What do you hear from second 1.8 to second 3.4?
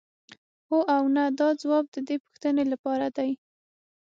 د دې پوښتنې لپاره دی.